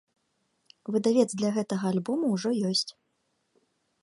[0.95, 2.89] Выдавец для гэтага альбому ўжо ёсць.